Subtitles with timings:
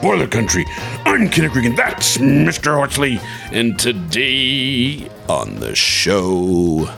[0.00, 0.64] Spoiler Country.
[1.04, 2.74] I'm Kenric Regan, that's Mr.
[2.74, 3.20] Horsley,
[3.52, 6.88] and today on the show,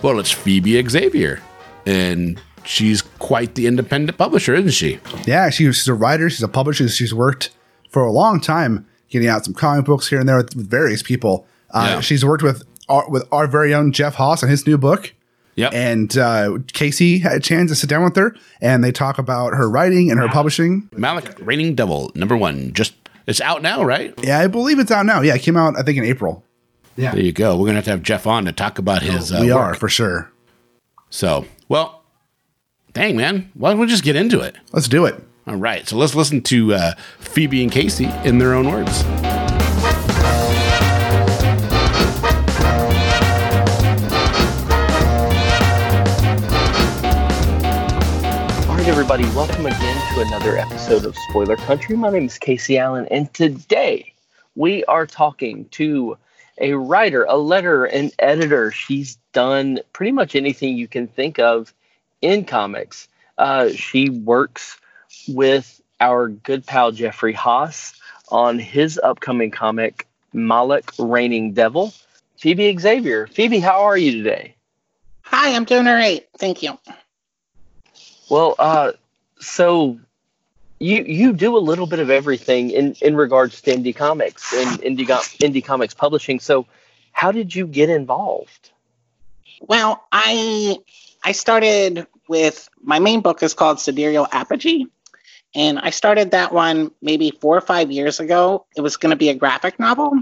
[0.00, 1.42] well, it's Phoebe Xavier,
[1.84, 4.98] and she's quite the independent publisher, isn't she?
[5.26, 7.50] Yeah, she's a writer, she's a publisher, she's worked
[7.90, 11.02] for a long time getting out some comic books here and there with, with various
[11.02, 11.46] people.
[11.70, 12.00] Uh, Yeah.
[12.00, 15.12] She's worked with our, with our very own Jeff Haas on his new book.
[15.56, 15.72] Yep.
[15.72, 19.54] And uh, Casey had a chance to sit down with her, and they talk about
[19.54, 20.88] her writing and her publishing.
[20.92, 22.72] Malek Reigning Devil, number one.
[22.74, 22.94] Just
[23.26, 24.14] it's out now, right?
[24.22, 25.22] Yeah, I believe it's out now.
[25.22, 26.44] Yeah, it came out I think in April.
[26.96, 27.12] Yeah.
[27.12, 27.56] There you go.
[27.56, 29.32] We're gonna have to have Jeff on to talk about his.
[29.32, 29.62] Uh, we work.
[29.62, 30.30] are for sure.
[31.08, 32.02] So, well,
[32.92, 34.56] dang man, why don't we just get into it?
[34.72, 35.22] Let's do it.
[35.46, 39.04] All right, so let's listen to uh, Phoebe and Casey in their own words.
[49.08, 51.96] Everybody, welcome again to another episode of Spoiler Country.
[51.96, 54.12] My name is Casey Allen, and today
[54.56, 56.18] we are talking to
[56.58, 58.72] a writer, a letter, an editor.
[58.72, 61.72] She's done pretty much anything you can think of
[62.20, 63.06] in comics.
[63.38, 64.76] Uh, she works
[65.28, 67.94] with our good pal Jeffrey Haas
[68.30, 71.94] on his upcoming comic, Malek Reigning Devil.
[72.38, 73.28] Phoebe Xavier.
[73.28, 74.56] Phoebe, how are you today?
[75.22, 76.26] Hi, I'm doing all right.
[76.38, 76.76] Thank you.
[78.28, 78.92] Well, uh,
[79.38, 79.98] so
[80.78, 84.80] you you do a little bit of everything in in regards to indie comics and
[84.80, 85.06] indie
[85.38, 86.40] indie comics publishing.
[86.40, 86.66] So,
[87.12, 88.70] how did you get involved?
[89.60, 90.78] Well, I
[91.24, 94.86] I started with my main book is called Sidereal Apogee,
[95.54, 98.66] and I started that one maybe four or five years ago.
[98.76, 100.12] It was going to be a graphic novel,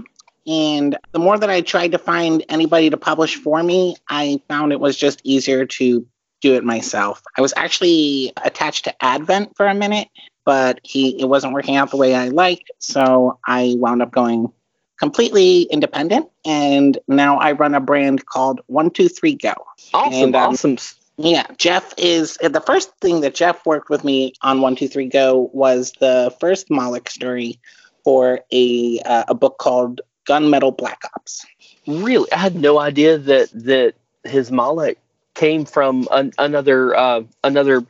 [0.47, 4.71] and the more that I tried to find anybody to publish for me, I found
[4.71, 6.07] it was just easier to
[6.41, 7.21] do it myself.
[7.37, 10.09] I was actually attached to Advent for a minute,
[10.45, 14.51] but he it wasn't working out the way I liked, so I wound up going
[14.99, 19.53] completely independent and now I run a brand called 123 Go.
[19.93, 20.77] Awesome, And, um, awesome.
[21.17, 25.93] Yeah, Jeff is the first thing that Jeff worked with me on 123 Go was
[25.99, 27.59] the first Moloch story
[28.03, 31.45] for a uh, a book called Gunmetal Black Ops.
[31.87, 33.93] Really, I had no idea that that
[34.25, 34.97] his Malek
[35.35, 37.85] came from an, another uh, another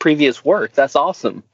[0.00, 0.72] previous work.
[0.72, 1.44] That's awesome.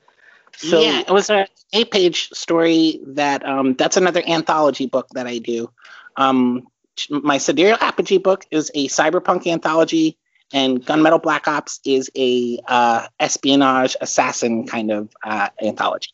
[0.57, 5.27] So, yeah, it was a eight page story that um, that's another anthology book that
[5.27, 5.71] I do.
[6.17, 6.69] Um,
[7.11, 10.19] my Sidereal Apogee book is a cyberpunk anthology,
[10.53, 16.11] and Gunmetal Black Ops is a uh, espionage assassin kind of uh, anthology.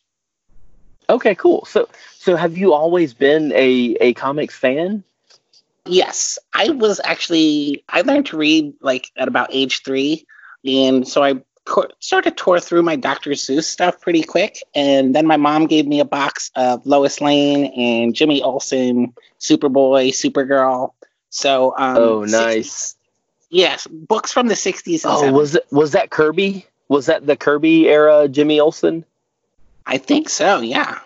[1.09, 1.65] okay, cool.
[1.65, 5.03] So, so have you always been a a comics fan?
[5.85, 10.25] Yes, I was actually I learned to read like at about age three,
[10.65, 13.31] and so I co- started tore through my Dr.
[13.31, 17.65] Seuss stuff pretty quick, and then my mom gave me a box of Lois Lane
[17.75, 20.91] and Jimmy Olsen, Superboy, Supergirl.
[21.29, 22.95] So um, oh, 60s nice.
[23.49, 25.01] yes, books from the '60s.
[25.05, 25.33] Oh, 70s.
[25.33, 26.65] was it was that Kirby?
[26.87, 29.05] Was that the Kirby era Jimmy Olsen?
[29.85, 30.59] I think so.
[30.59, 30.99] Yeah,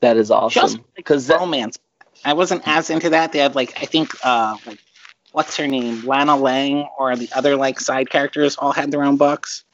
[0.00, 0.62] That is awesome.
[0.72, 1.78] like Because romance.
[2.24, 3.32] I wasn't as into that.
[3.32, 4.78] They had like I think uh like
[5.32, 9.16] what's her name, Lana Lang, or the other like side characters all had their own
[9.16, 9.64] books.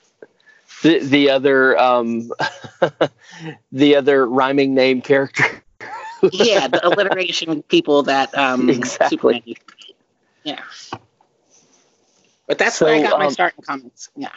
[0.83, 2.31] the the other um
[3.73, 5.45] the other rhyming name character.
[6.33, 9.09] yeah, the alliteration people that um Exactly.
[9.09, 9.95] Superman used to be.
[10.45, 10.61] Yeah.
[12.47, 14.11] But that's where I got my um, start in comics.
[14.17, 14.31] Yeah.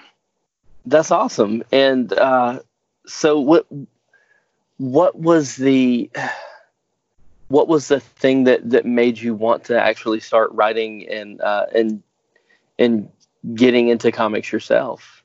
[0.86, 1.63] That's awesome.
[1.71, 2.60] And uh,
[3.07, 3.68] so what
[4.77, 6.10] what was the
[7.54, 11.68] what was the thing that that made you want to actually start writing and uh,
[11.76, 12.02] and
[12.80, 13.10] and
[13.54, 15.24] getting into comics yourself?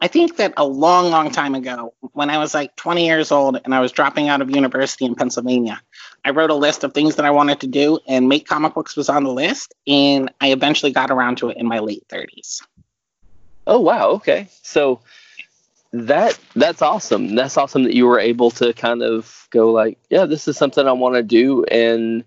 [0.00, 3.60] I think that a long, long time ago, when I was like 20 years old
[3.64, 5.80] and I was dropping out of university in Pennsylvania,
[6.24, 8.96] I wrote a list of things that I wanted to do, and make comic books
[8.96, 9.74] was on the list.
[9.88, 12.62] And I eventually got around to it in my late 30s.
[13.66, 14.46] Oh wow, okay.
[14.62, 15.00] So
[15.94, 17.36] that that's awesome.
[17.36, 20.86] That's awesome that you were able to kind of go like, yeah, this is something
[20.86, 22.24] I want to do, and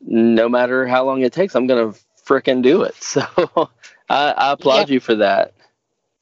[0.00, 1.92] no matter how long it takes, I'm gonna
[2.24, 2.94] fricking do it.
[3.02, 3.22] So
[4.08, 4.94] I, I applaud Yeah.
[4.94, 5.54] you for that.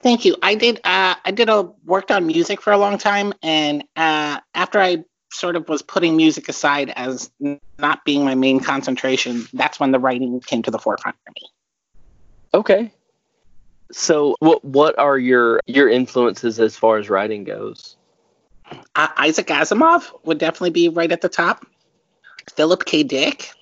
[0.00, 0.37] Thank you.
[0.43, 0.81] I did.
[0.82, 5.05] Uh, I did a worked on music for a long time, and uh, after I
[5.32, 7.31] sort of was putting music aside as
[7.79, 11.50] not being my main concentration, that's when the writing came to the forefront for me.
[12.55, 12.93] Okay.
[13.93, 17.97] So what what are your your influences as far as writing goes?
[18.94, 21.65] Uh, Isaac Asimov would definitely be right at the top.
[22.55, 23.03] Philip K.
[23.05, 23.53] Dick,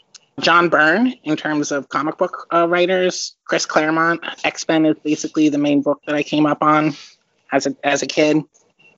[0.40, 4.24] John Byrne in terms of comic book uh, writers, Chris Claremont.
[4.44, 6.94] X Men is basically the main book that I came up on
[7.52, 8.42] as a as a kid.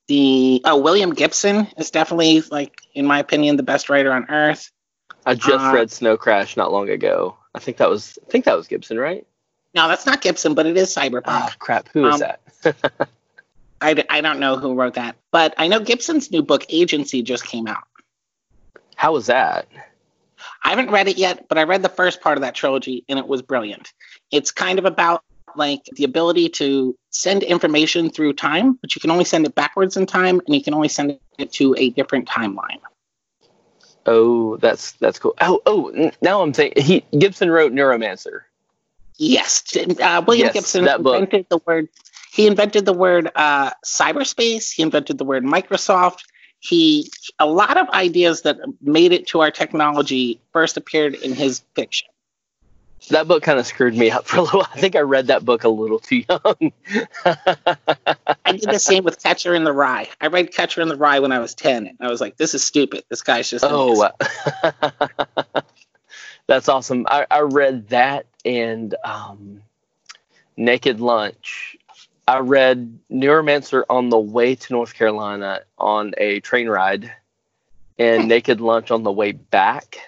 [0.06, 4.70] The oh William Gibson is definitely like in my opinion the best writer on earth.
[5.25, 7.37] I just Uh, read Snow Crash not long ago.
[7.55, 9.26] I think that was I think that was Gibson, right?
[9.76, 11.23] No, that's not Gibson, but it is Cyberpunk.
[11.26, 11.88] Ah, crap.
[11.93, 12.20] Who is Um,
[12.64, 12.76] that?
[13.82, 17.69] I don't know who wrote that, but I know Gibson's new book Agency just came
[17.69, 17.84] out.
[18.96, 19.69] How was that?
[20.64, 23.19] I haven't read it yet, but I read the first part of that trilogy and
[23.19, 23.93] it was brilliant.
[24.32, 25.23] It's kind of about
[25.56, 29.99] like the ability to send information through time, but you can only send it backwards
[29.99, 32.81] in time and you can only send it to a different timeline.
[34.06, 35.34] Oh, that's that's cool.
[35.40, 38.40] Oh, oh, now I'm thinking he Gibson wrote Neuromancer.
[39.18, 41.88] Yes, uh, William Yes, Gibson invented the word.
[42.32, 44.72] He invented the word uh, cyberspace.
[44.72, 46.20] He invented the word Microsoft.
[46.58, 51.62] He a lot of ideas that made it to our technology first appeared in his
[51.74, 52.08] fiction.
[53.10, 54.62] That book kind of screwed me up for a little.
[54.62, 56.72] I think I read that book a little too young.
[57.24, 60.08] I did the same with Catcher in the Rye.
[60.20, 62.54] I read Catcher in the Rye when I was 10, and I was like, this
[62.54, 63.04] is stupid.
[63.08, 63.64] This guy's just.
[63.66, 64.12] oh, idiot."
[64.62, 65.62] wow.
[66.46, 67.06] that's awesome.
[67.08, 69.62] I, I read that and um,
[70.56, 71.76] Naked Lunch.
[72.28, 77.12] I read Neuromancer on the way to North Carolina on a train ride,
[77.98, 79.98] and Naked Lunch on the way back.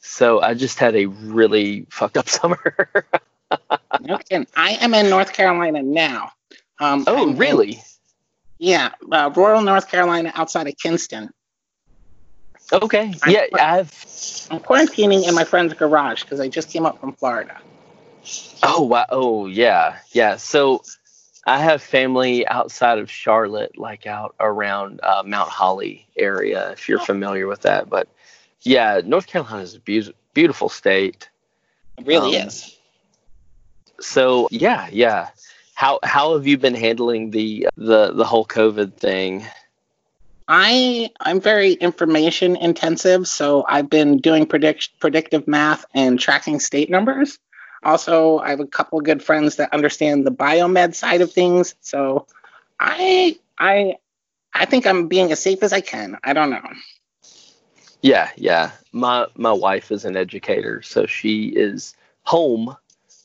[0.00, 2.90] So I just had a really fucked up summer.
[4.28, 4.46] Kidding.
[4.56, 6.32] I am in North Carolina now.
[6.80, 7.82] Um, oh, I'm in- really?
[8.58, 11.30] yeah, uh, rural North Carolina outside of Kinston.
[12.72, 13.12] Okay.
[13.22, 13.92] I'm- Yeah, I've.
[14.50, 17.58] I'm quarantining in my friend's garage because I just came up from Florida.
[18.62, 19.06] Oh wow!
[19.10, 20.36] Oh yeah, yeah.
[20.36, 20.82] So
[21.46, 27.00] I have family outside of Charlotte, like out around uh, Mount Holly area, if you're
[27.00, 27.90] familiar with that.
[27.90, 28.08] But
[28.62, 31.28] yeah, North Carolina is a beau- beautiful state.
[31.98, 32.78] It really Um, is.
[34.00, 35.28] So yeah, yeah.
[35.74, 39.44] How how have you been handling the the the whole COVID thing?
[40.48, 46.90] I I'm very information intensive, so I've been doing predict predictive math and tracking state
[46.90, 47.38] numbers.
[47.84, 52.26] Also, I have a couple good friends that understand the biomed side of things, so
[52.78, 53.96] I I
[54.52, 56.18] I think I'm being as safe as I can.
[56.22, 56.68] I don't know.
[58.02, 58.72] Yeah, yeah.
[58.92, 61.94] My my wife is an educator, so she is
[62.24, 62.76] home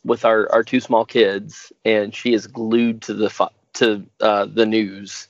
[0.05, 4.65] with our our two small kids, and she is glued to the to uh, the
[4.65, 5.27] news,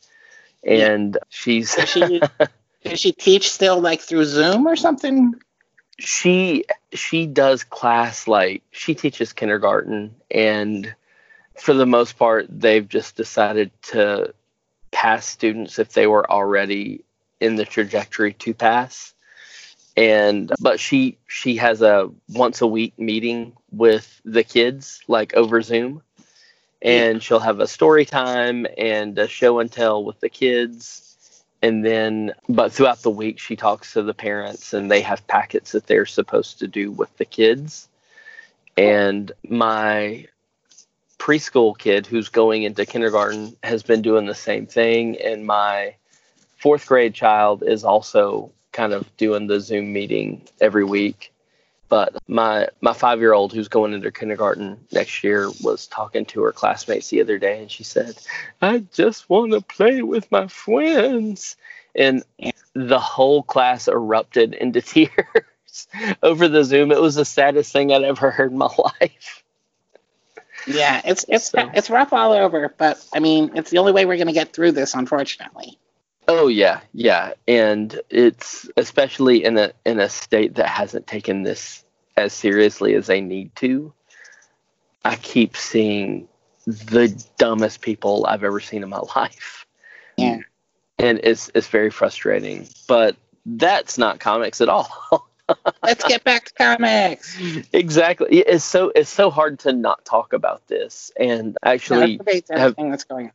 [0.64, 2.22] and she's Does she
[2.84, 5.34] does she teach still like through Zoom or something?
[6.00, 10.94] she she does class like she teaches kindergarten, and
[11.56, 14.34] for the most part, they've just decided to
[14.92, 17.04] pass students if they were already
[17.40, 19.14] in the trajectory to pass.
[19.96, 25.62] And but she she has a once a week meeting with the kids like over
[25.62, 26.04] zoom
[26.88, 31.04] and she'll have a story time and a show and tell with the kids.
[31.62, 35.74] And then but throughout the week she talks to the parents and they have packets
[35.74, 37.90] that they're supposed to do with the kids.
[38.78, 40.28] And my
[41.20, 45.18] preschool kid who's going into kindergarten has been doing the same thing.
[45.20, 45.96] And my
[46.58, 51.34] fourth grade child is also kind of doing the zoom meeting every week
[51.90, 56.42] but my my five year old who's going into kindergarten next year was talking to
[56.44, 58.18] her classmates the other day and she said
[58.62, 61.56] i just want to play with my friends.
[61.96, 62.24] And
[62.76, 65.88] the whole class erupted into tears
[66.22, 66.92] over the zoom.
[66.92, 69.44] It was the saddest thing i'd ever heard in my life.
[70.68, 74.06] Yeah, it's it's So- it's rough all over, but I mean, it's the only way
[74.06, 75.80] we're going to get through this, unfortunately.
[76.28, 81.86] Oh yeah, yeah, and it's especially in a in a state that hasn't taken this
[82.18, 83.94] as seriously as they need to.
[85.06, 86.28] I keep seeing
[86.66, 87.08] the
[87.38, 89.66] dumbest people I've ever seen in my life.
[90.18, 90.40] Yeah.
[91.00, 92.68] And it's it's very frustrating.
[92.88, 93.16] But
[93.46, 94.90] that's not comics at all.
[95.82, 97.38] Let's get back to comics.
[97.72, 98.40] exactly.
[98.40, 103.06] It's so it's so hard to not talk about this and actually no, everything that's
[103.06, 103.32] going on.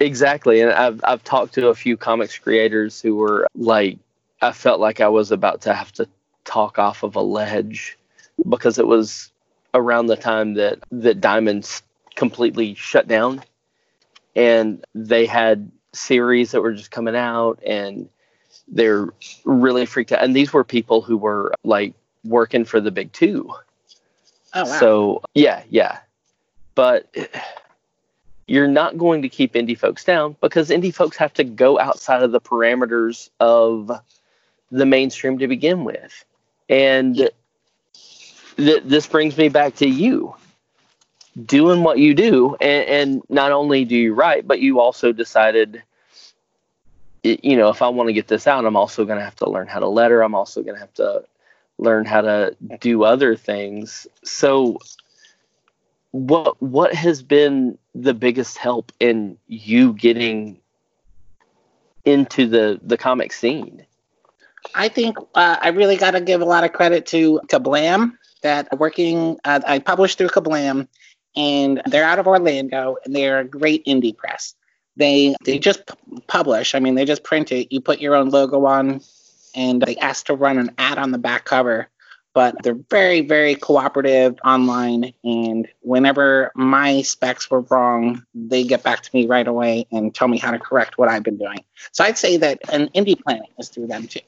[0.00, 0.60] Exactly.
[0.62, 3.98] And I've I've talked to a few comics creators who were like
[4.40, 6.08] I felt like I was about to have to
[6.44, 7.98] talk off of a ledge
[8.48, 9.30] because it was
[9.74, 11.82] around the time that that Diamonds
[12.16, 13.42] completely shut down
[14.34, 18.08] and they had series that were just coming out and
[18.68, 19.08] they're
[19.44, 23.52] really freaked out and these were people who were like working for the big two
[24.54, 24.78] oh, wow.
[24.78, 25.98] so yeah yeah
[26.74, 27.08] but
[28.50, 32.24] you're not going to keep indie folks down because indie folks have to go outside
[32.24, 33.92] of the parameters of
[34.72, 36.24] the mainstream to begin with.
[36.68, 37.30] And
[38.56, 40.34] th- this brings me back to you
[41.46, 45.80] doing what you do and, and not only do you write but you also decided
[47.22, 49.48] you know if i want to get this out i'm also going to have to
[49.48, 50.22] learn how to letter.
[50.22, 51.22] I'm also going to have to
[51.78, 54.08] learn how to do other things.
[54.24, 54.80] So
[56.12, 60.58] what what has been the biggest help in you getting
[62.04, 63.84] into the the comic scene
[64.74, 68.12] i think uh, i really got to give a lot of credit to kablam
[68.42, 70.88] that working uh, i published through kablam
[71.36, 74.54] and they're out of Orlando, and they're a great indie press.
[74.96, 75.90] They they just
[76.26, 76.74] publish.
[76.74, 77.72] I mean, they just print it.
[77.72, 79.00] You put your own logo on,
[79.54, 81.88] and they ask to run an ad on the back cover.
[82.32, 89.02] But they're very very cooperative online, and whenever my specs were wrong, they get back
[89.02, 91.64] to me right away and tell me how to correct what I've been doing.
[91.90, 94.20] So I'd say that an Indie Planet is through them too.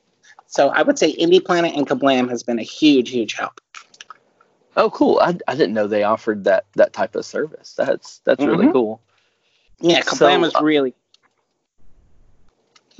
[0.48, 3.60] So I would say Indie Planet and Kablam has been a huge huge help.
[4.76, 5.20] Oh, cool!
[5.20, 7.74] I, I didn't know they offered that that type of service.
[7.74, 8.50] That's that's mm-hmm.
[8.50, 9.00] really cool.
[9.80, 10.94] Yeah, Kablam so, is uh, really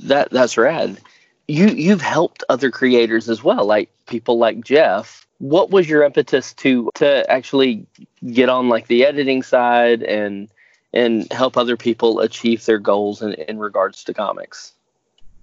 [0.01, 0.99] that that's rad.
[1.47, 5.27] You you've helped other creators as well, like people like Jeff.
[5.39, 7.85] What was your impetus to to actually
[8.25, 10.49] get on like the editing side and
[10.93, 14.73] and help other people achieve their goals in, in regards to comics?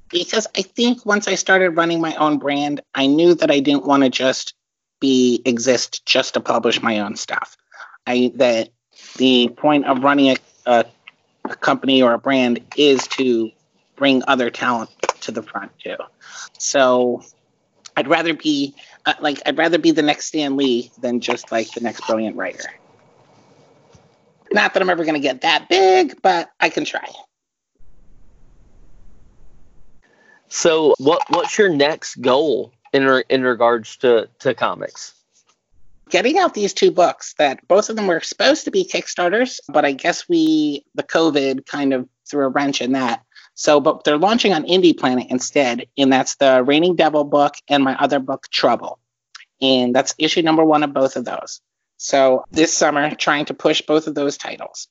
[0.09, 3.85] Because I think once I started running my own brand, I knew that I didn't
[3.85, 4.55] want to just
[5.01, 7.57] be exist just to publish my own stuff.
[8.07, 8.71] I that
[9.17, 10.85] the point of running a, a,
[11.45, 13.51] a company or a brand is to
[13.97, 14.91] bring other talent
[15.21, 15.97] to the front too.
[16.59, 17.23] So
[17.97, 18.75] I'd rather be
[19.07, 22.37] uh, like I'd rather be the next Stan Lee than just like the next brilliant
[22.37, 22.65] writer.
[24.53, 27.09] Not that I'm ever going to get that big, but I can try.
[30.49, 35.15] So, what what's your next goal in re- in regards to to comics?
[36.11, 39.85] Getting out these two books that both of them were supposed to be Kickstarters, but
[39.85, 43.23] I guess we the COVID kind of threw a wrench in that.
[43.61, 47.85] So, but they're launching on Indie Planet instead, and that's the Reigning Devil book and
[47.85, 48.99] my other book, Trouble.
[49.61, 51.61] And that's issue number one of both of those.
[51.99, 54.89] So this summer, trying to push both of those titles.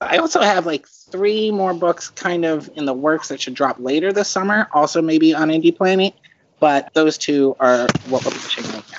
[0.00, 3.76] I also have like three more books kind of in the works that should drop
[3.78, 6.14] later this summer, also maybe on Indie Planet
[6.60, 8.98] but those two are what we're pushing right now.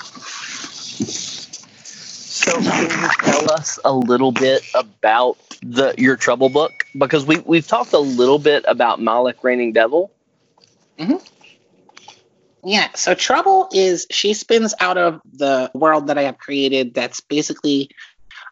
[2.51, 6.85] So, can you tell us a little bit about the your Trouble book?
[6.97, 10.11] Because we we've talked a little bit about Malek reigning Devil.
[10.99, 11.15] Mm-hmm.
[12.65, 16.93] Yeah, so Trouble is she spins out of the world that I have created.
[16.93, 17.89] That's basically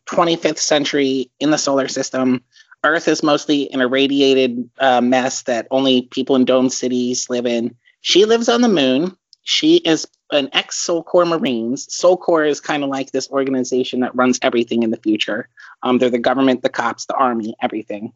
[0.10, 2.42] 25th century in the solar system.
[2.86, 7.76] Earth is mostly an irradiated uh, mess that only people in dome cities live in.
[8.00, 9.18] She lives on the moon.
[9.50, 11.92] She is an ex Soul Corps Marines.
[11.92, 15.50] Soul Corps is kind of like this organization that runs everything in the future.
[15.82, 18.14] Um, they're the government, the cops, the army, everything.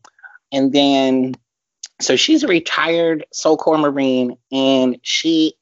[0.51, 1.33] And then,
[1.99, 5.55] so she's a retired Soul Corps Marine, and she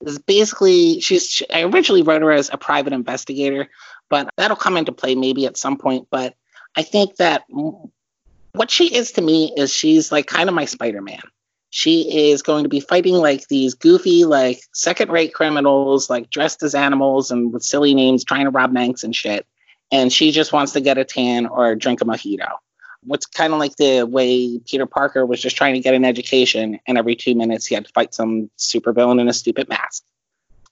[0.00, 1.28] is basically she's.
[1.28, 3.68] She, I originally wrote her as a private investigator,
[4.08, 6.08] but that'll come into play maybe at some point.
[6.10, 6.34] But
[6.78, 7.44] I think that
[8.52, 11.20] what she is to me is she's like kind of my Spider Man
[11.70, 16.64] she is going to be fighting like these goofy, like second rate criminals, like dressed
[16.64, 19.46] as animals and with silly names, trying to rob banks and shit.
[19.92, 22.48] And she just wants to get a tan or drink a mojito.
[23.04, 26.78] What's kind of like the way Peter Parker was just trying to get an education,
[26.86, 30.04] and every two minutes he had to fight some supervillain in a stupid mask.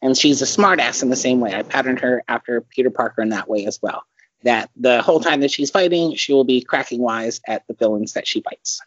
[0.03, 1.55] And she's a smartass in the same way.
[1.55, 4.05] I patterned her after Peter Parker in that way as well.
[4.43, 8.13] That the whole time that she's fighting, she will be cracking wise at the villains
[8.13, 8.81] that she fights.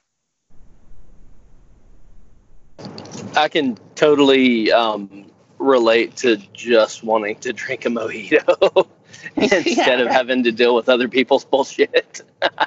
[3.36, 5.26] I can totally um,
[5.58, 8.88] relate to just wanting to drink a mojito.
[9.36, 12.22] instead of having to deal with other people's bullshit.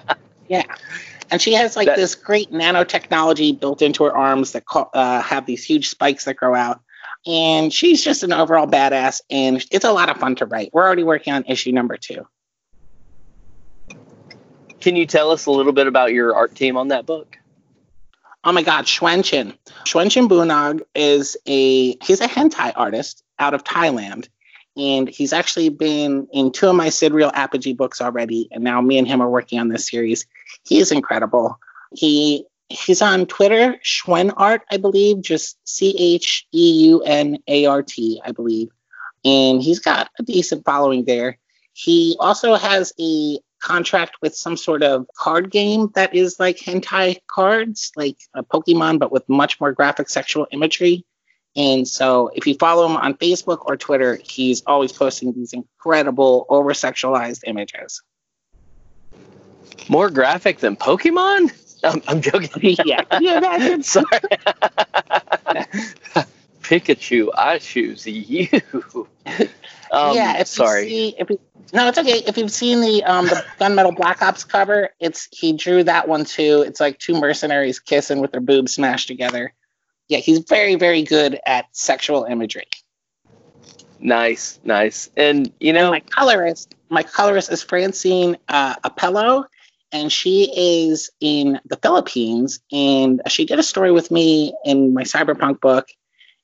[0.48, 0.62] yeah.
[1.30, 5.46] And she has like That- this great nanotechnology built into her arms that uh, have
[5.46, 6.80] these huge spikes that grow out.
[7.26, 10.68] And she's just an overall badass, and it's a lot of fun to write.
[10.74, 12.26] We're already working on issue number two.
[14.80, 17.38] Can you tell us a little bit about your art team on that book?
[18.46, 19.56] Oh my God, Schwenchin.
[19.84, 24.28] Schwenchin Bunog is a he's a hentai artist out of Thailand,
[24.76, 28.98] and he's actually been in two of my Sidereal Apogee books already, and now me
[28.98, 30.26] and him are working on this series.
[30.64, 31.58] He is incredible.
[31.94, 37.64] He he's on Twitter, Schwen Art, I believe, just C H E U N A
[37.64, 38.68] R T, I believe,
[39.24, 41.38] and he's got a decent following there.
[41.72, 47.18] He also has a contract with some sort of card game that is like hentai
[47.26, 51.04] cards, like a Pokemon, but with much more graphic sexual imagery.
[51.56, 56.46] And so, if you follow him on Facebook or Twitter, he's always posting these incredible
[56.48, 58.02] over sexualized images.
[59.88, 61.52] More graphic than Pokemon?
[61.84, 62.50] I'm, I'm joking.
[62.84, 64.06] yeah, yeah, that's Sorry.
[66.62, 68.48] Pikachu, I choose you.
[69.94, 70.40] Um, yeah.
[70.40, 70.84] If sorry.
[70.84, 71.40] You see, if you,
[71.74, 72.22] no, it's okay.
[72.26, 76.24] If you've seen the um the Gunmetal Black Ops cover, it's he drew that one
[76.24, 76.64] too.
[76.66, 79.52] It's like two mercenaries kissing with their boobs smashed together.
[80.08, 82.68] Yeah, he's very very good at sexual imagery.
[83.98, 85.10] Nice, nice.
[85.16, 89.46] And you know, my colorist, my colorist is Francine uh, Apello,
[89.92, 92.60] and she is in the Philippines.
[92.70, 95.88] And she did a story with me in my cyberpunk book,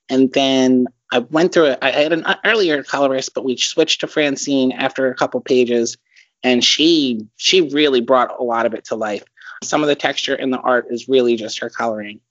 [0.09, 1.79] and then I went through it.
[1.81, 5.97] I had an earlier colorist, but we switched to Francine after a couple pages,
[6.43, 9.23] and she she really brought a lot of it to life.
[9.63, 12.21] Some of the texture in the art is really just her coloring.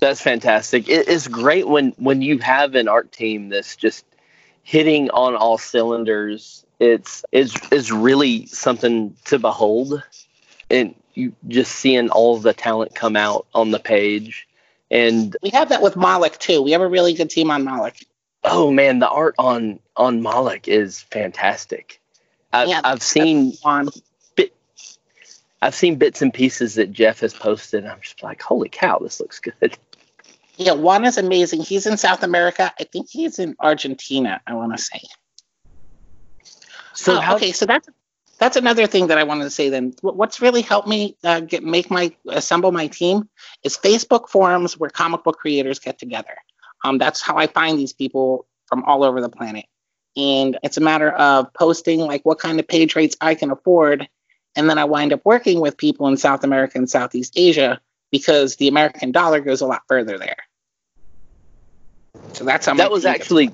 [0.00, 0.88] That's fantastic.
[0.88, 4.04] It, it's great when when you have an art team that's just
[4.62, 6.66] hitting on all cylinders.
[6.80, 10.02] It's is is really something to behold,
[10.68, 14.46] and you just seeing all the talent come out on the page.
[14.90, 16.62] And We have that with Malek too.
[16.62, 18.06] We have a really good team on Malek.
[18.44, 22.00] oh man, the art on on Malek is fantastic.
[22.52, 23.88] I've, Yeah, I've seen On
[25.62, 27.86] I've seen bits and pieces that Jeff has posted.
[27.86, 29.76] I'm just like, holy cow, this looks good.
[30.58, 31.62] Yeah, Juan is amazing.
[31.62, 32.72] He's in South America.
[32.78, 34.40] I think he's in Argentina.
[34.46, 35.00] I want to say.
[36.94, 37.88] So Oh, okay, so that's
[38.38, 39.68] that's another thing that I wanted to say.
[39.68, 43.28] Then, what's really helped me uh, get make my assemble my team
[43.62, 46.36] is Facebook forums where comic book creators get together.
[46.84, 49.66] Um, that's how I find these people from all over the planet,
[50.16, 54.08] and it's a matter of posting like what kind of page rates I can afford,
[54.54, 58.56] and then I wind up working with people in South America and Southeast Asia because
[58.56, 60.36] the American dollar goes a lot further there.
[62.34, 63.50] So that's how that was team gets actually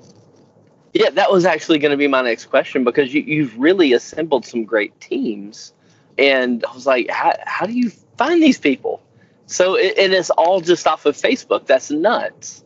[0.93, 4.45] yeah that was actually going to be my next question because you, you've really assembled
[4.47, 5.73] some great teams
[6.19, 9.03] and i was like how, how do you find these people
[9.47, 12.65] so it, and it's all just off of facebook that's nuts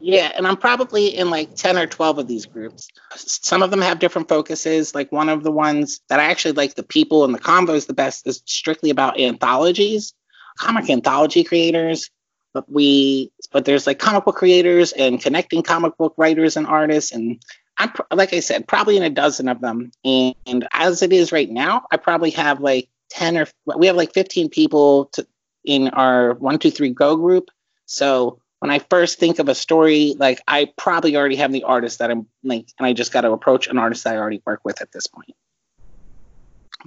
[0.00, 2.88] Yeah, and I'm probably in like 10 or 12 of these groups.
[3.16, 4.94] Some of them have different focuses.
[4.94, 7.94] Like one of the ones that I actually like the people and the convos the
[7.94, 10.14] best is strictly about anthologies,
[10.58, 12.10] comic anthology creators.
[12.52, 17.12] But we, but there's like comic book creators and connecting comic book writers and artists.
[17.12, 17.42] And
[17.78, 19.90] I'm, like I said, probably in a dozen of them.
[20.04, 23.96] And, and as it is right now, I probably have like 10 or we have
[23.96, 25.26] like 15 people to,
[25.64, 27.50] in our one, two, three go group.
[27.86, 31.98] So when I first think of a story, like I probably already have the artist
[31.98, 34.60] that I'm like, and I just got to approach an artist that I already work
[34.64, 35.34] with at this point.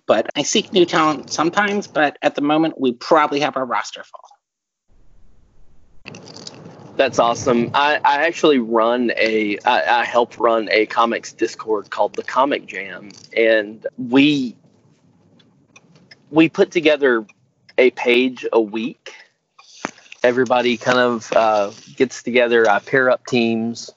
[0.05, 4.03] But I seek new talent sometimes, but at the moment, we probably have our roster
[4.03, 4.36] full.
[6.97, 7.71] That's awesome.
[7.73, 12.65] I, I actually run a I, I help run a comics discord called the comic
[12.65, 14.55] jam and we
[16.31, 17.25] we put together
[17.77, 19.13] a page a week.
[20.23, 22.67] Everybody kind of uh, gets together.
[22.69, 23.91] I pair up teams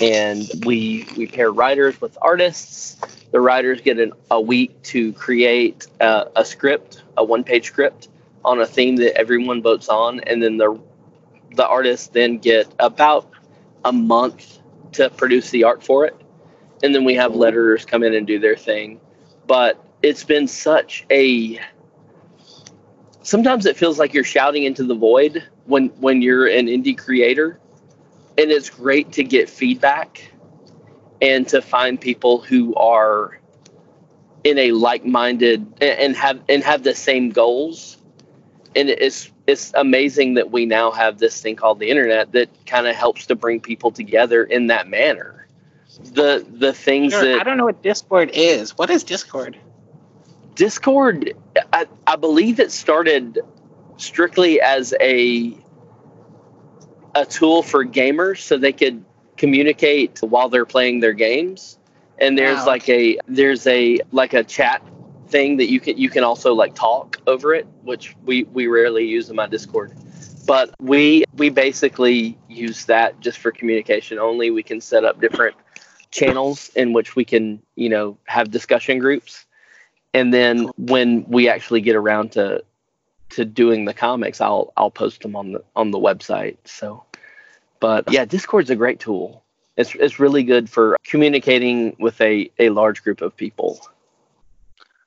[0.00, 2.96] and we we pair writers with artists.
[3.30, 8.08] The writers get an, a week to create uh, a script a one page script
[8.44, 10.78] on a theme that everyone votes on and then the
[11.56, 13.30] the artists then get about
[13.84, 14.58] a month
[14.92, 16.16] to produce the art for it.
[16.82, 19.00] And then we have letterers come in and do their thing.
[19.46, 21.60] But it's been such a
[23.22, 27.58] sometimes it feels like you're shouting into the void when when you're an indie creator.
[28.36, 30.32] And it's great to get feedback
[31.22, 33.38] and to find people who are
[34.42, 37.98] in a like-minded and have and have the same goals
[38.76, 42.86] and it's it's amazing that we now have this thing called the internet that kind
[42.86, 45.46] of helps to bring people together in that manner
[46.12, 48.76] the the things Sure, that I don't know what Discord is.
[48.76, 49.56] What is Discord?
[50.54, 51.34] Discord,
[51.72, 53.40] I, I believe it started
[53.96, 55.56] strictly as a
[57.14, 59.04] a tool for gamers so they could
[59.36, 61.78] communicate while they're playing their games.
[62.18, 62.66] And there's Wow.
[62.66, 64.82] like a there's a like a chat
[65.34, 69.04] thing that you can you can also like talk over it, which we we rarely
[69.04, 69.92] use in my Discord.
[70.46, 74.52] But we we basically use that just for communication only.
[74.52, 75.56] We can set up different
[76.12, 79.44] channels in which we can, you know, have discussion groups.
[80.12, 82.62] And then when we actually get around to
[83.30, 86.58] to doing the comics, I'll I'll post them on the on the website.
[86.64, 87.02] So,
[87.80, 89.42] but yeah, Discord's a great tool.
[89.76, 93.80] It's it's really good for communicating with a a large group of people.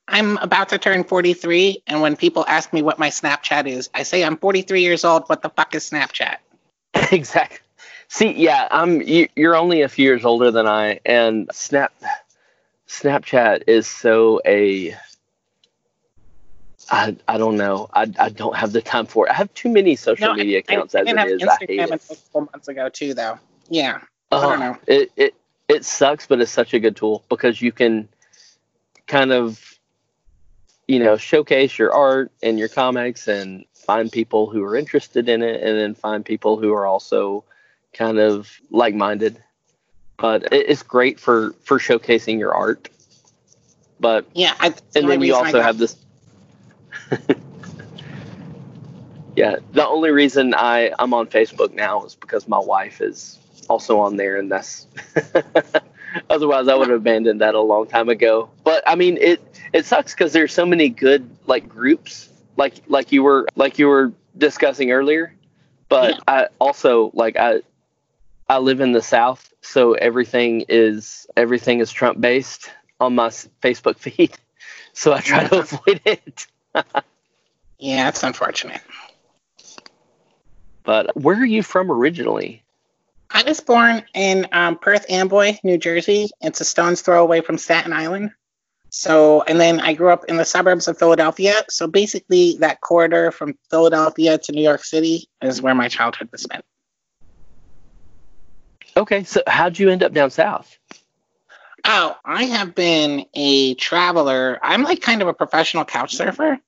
[0.08, 4.04] I'm about to turn 43, and when people ask me what my Snapchat is, I
[4.04, 5.24] say I'm 43 years old.
[5.28, 6.38] What the fuck is Snapchat?
[7.12, 7.60] exactly.
[8.08, 9.02] See, yeah, I'm.
[9.02, 11.94] You, you're only a few years older than I, and Snap
[12.88, 14.96] Snapchat is so a.
[16.90, 17.90] I, I don't know.
[17.94, 19.32] I, I don't have the time for it.
[19.32, 21.44] I have too many social No, I- media I, accounts I as it is.
[21.44, 22.02] I hate Instagram it.
[22.32, 23.40] four months ago too, though.
[23.70, 24.00] Yeah,
[24.32, 24.72] I Oh, don't uh-huh.
[24.72, 24.78] know.
[24.88, 25.36] It, it
[25.68, 28.08] it sucks, but it's such a good tool because you can
[29.06, 29.77] kind of
[30.88, 35.42] you know showcase your art and your comics and find people who are interested in
[35.42, 37.44] it and then find people who are also
[37.94, 39.42] kind of like-minded.
[40.18, 42.90] But it's great for for showcasing your art.
[44.00, 45.96] But Yeah, I, the and then you also have this
[49.38, 53.38] yeah the only reason i i'm on facebook now is because my wife is
[53.70, 54.88] also on there and that's
[56.30, 58.50] otherwise i would have abandoned that a long time ago.
[58.64, 59.42] But i mean it
[59.74, 63.88] it sucks because there's so many good like groups like like you were like you
[63.88, 65.34] were discussing earlier.
[65.90, 66.20] But Yeah.
[66.28, 67.62] i also like i
[68.50, 73.98] i live in the south so everything is everything is trump based on my facebook
[74.06, 74.32] feed.
[74.94, 76.48] So i try to avoid it.
[77.80, 78.82] Yeah, it's unfortunate.
[80.84, 82.64] but where are you from originally
[83.30, 86.28] I was born in um, Perth Amboy, New Jersey.
[86.42, 88.32] It's a stone's throw away from Staten Island.
[88.90, 91.54] So, and then I grew up in the suburbs of Philadelphia.
[91.70, 96.42] So basically, that corridor from Philadelphia to New York City is where my childhood was
[96.42, 96.64] spent.
[98.96, 100.78] okay so how'd you end up down south
[101.86, 104.60] Oh, I have been a traveler.
[104.62, 106.60] I'm like kind of a professional couch surfer.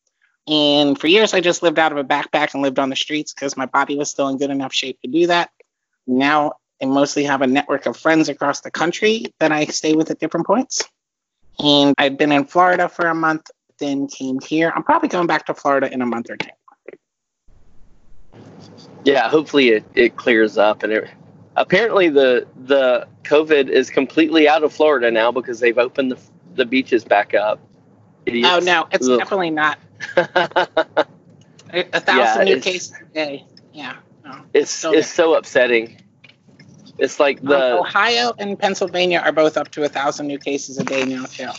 [0.48, 3.34] And for years, I just lived out of a backpack and lived on the streets
[3.34, 5.50] because my body was still in good enough shape to do that.
[6.10, 10.12] Now I mostly have a network of friends across the country that I stay with
[10.12, 10.84] at different points.
[11.60, 14.72] And I've been in Florida for a month, then came here.
[14.76, 16.50] I'm probably going back to Florida in a month or two.
[19.06, 21.10] yeah hopefully it, it clears up and it
[21.56, 26.20] apparently the the covid is completely out of florida now because they've opened the,
[26.56, 27.60] the beaches back up
[28.26, 28.50] Idiots.
[28.50, 29.18] Oh, no, it's Ugh.
[29.18, 29.80] definitely not.
[30.16, 30.28] A,
[31.74, 33.46] a thousand Yeah, new cases a day.
[33.74, 33.96] Yeah.
[34.54, 36.02] It's it's so upsetting
[37.00, 40.78] it's like Um, the Ohio and Pennsylvania are both up to a thousand new cases
[40.78, 41.50] a day now too.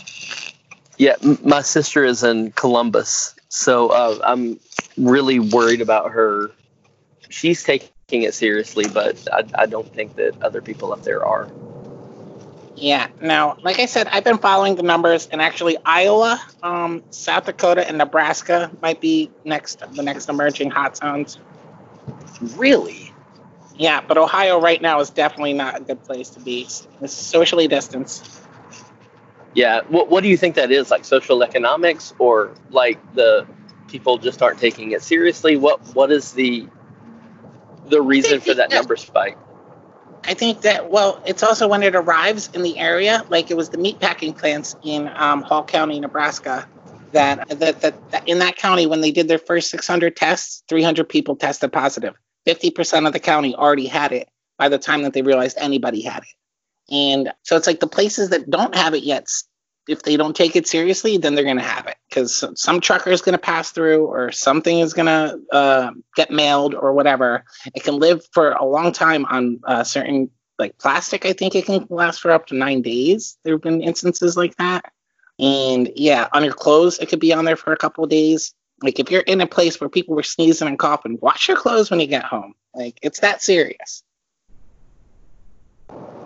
[0.97, 4.59] Yeah, m- my sister is in Columbus, so uh, I'm
[4.97, 6.51] really worried about her.
[7.29, 11.47] She's taking it seriously, but I, I don't think that other people up there are.
[12.75, 13.07] Yeah.
[13.19, 17.87] Now, like I said, I've been following the numbers, and actually, Iowa, um, South Dakota,
[17.87, 21.39] and Nebraska might be next, the next emerging hot zones.
[22.55, 23.13] Really?
[23.75, 26.67] Yeah, but Ohio right now is definitely not a good place to be.
[27.01, 28.29] It's socially distanced.
[29.53, 29.81] Yeah.
[29.87, 30.91] What What do you think that is?
[30.91, 33.47] Like social economics, or like the
[33.87, 35.57] people just aren't taking it seriously?
[35.57, 36.67] What What is the
[37.87, 39.37] the reason for that number spike?
[40.23, 43.69] I think that well, it's also when it arrives in the area, like it was
[43.69, 46.67] the meatpacking plants in um, Hall County, Nebraska,
[47.13, 51.07] that, that that that in that county when they did their first 600 tests, 300
[51.07, 52.15] people tested positive.
[52.47, 56.23] 50% of the county already had it by the time that they realized anybody had
[56.23, 56.93] it.
[56.93, 59.27] And so it's like the places that don't have it yet,
[59.87, 63.11] if they don't take it seriously, then they're going to have it because some trucker
[63.11, 67.45] is going to pass through or something is going to uh, get mailed or whatever.
[67.73, 71.25] It can live for a long time on uh, certain like plastic.
[71.25, 73.37] I think it can last for up to nine days.
[73.43, 74.91] There have been instances like that.
[75.41, 78.53] And yeah, on your clothes, it could be on there for a couple of days.
[78.83, 81.89] Like if you're in a place where people were sneezing and coughing, wash your clothes
[81.91, 82.53] when you get home.
[82.75, 84.03] Like it's that serious.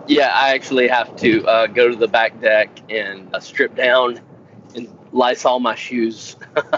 [0.06, 4.20] Yeah, I actually have to uh, go to the back deck and uh, strip down
[4.74, 6.36] and lice Lysol my shoes.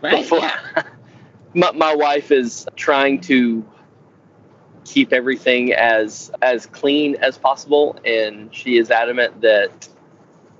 [0.00, 0.22] Right?
[0.22, 0.56] Before- Yeah.
[1.54, 3.66] my, my wife is trying to
[4.84, 9.88] keep everything as as clean as possible, and she is adamant that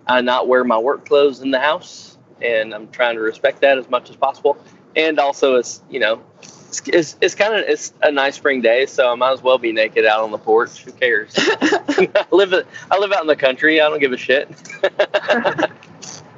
[0.09, 3.79] I not wear my work clothes in the house, and I'm trying to respect that
[3.79, 4.57] as much as possible.
[4.97, 8.87] And also, it's you know, it's it's, it's kind of it's a nice spring day,
[8.87, 10.83] so I might as well be naked out on the porch.
[10.85, 11.35] Who cares?
[11.37, 12.55] I live
[12.90, 13.81] I live out in the country.
[13.81, 14.49] I don't give a shit.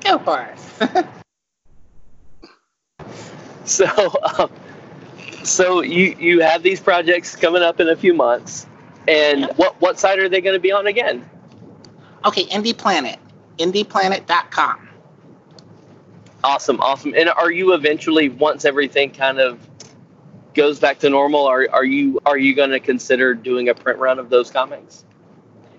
[0.03, 0.49] Go for
[0.81, 1.07] it.
[3.65, 3.87] so,
[4.39, 4.51] um,
[5.45, 8.67] so you you have these projects coming up in a few months,
[9.07, 11.29] and what what site are they going to be on again?
[12.25, 13.19] Okay, Indie Planet,
[13.59, 14.89] indieplanet.com.
[16.43, 17.15] Awesome, awesome.
[17.15, 19.59] And are you eventually once everything kind of
[20.55, 23.99] goes back to normal, are are you are you going to consider doing a print
[23.99, 25.05] run of those comics?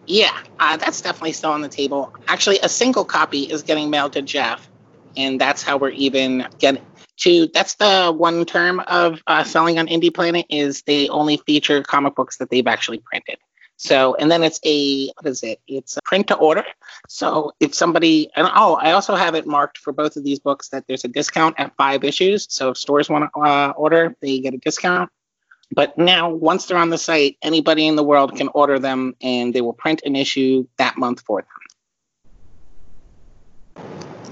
[0.05, 2.13] Yeah, uh, that's definitely still on the table.
[2.27, 4.69] Actually, a single copy is getting mailed to Jeff,
[5.15, 6.83] and that's how we're even getting
[7.17, 7.47] to.
[7.53, 12.15] That's the one term of uh, selling on Indie Planet is they only feature comic
[12.15, 13.37] books that they've actually printed.
[13.81, 15.59] So, and then it's a what is it?
[15.67, 16.63] It's a print to order.
[17.07, 20.69] So, if somebody and oh, I also have it marked for both of these books
[20.69, 22.45] that there's a discount at five issues.
[22.47, 25.09] So, if stores want to uh, order, they get a discount.
[25.73, 29.51] But now, once they're on the site, anybody in the world can order them, and
[29.51, 31.47] they will print an issue that month for them.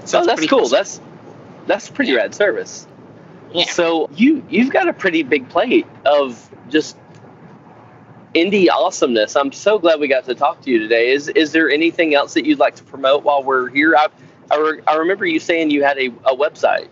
[0.04, 0.68] So oh, that's cool.
[0.68, 1.00] That's
[1.66, 2.18] that's pretty yeah.
[2.18, 2.86] rad service.
[3.52, 3.64] Yeah.
[3.64, 6.96] So you you've got a pretty big plate of just
[8.34, 9.36] indie awesomeness.
[9.36, 11.10] I'm so glad we got to talk to you today.
[11.10, 13.96] Is is there anything else that you'd like to promote while we're here?
[13.96, 14.08] I
[14.50, 16.88] I, re- I remember you saying you had a, a website.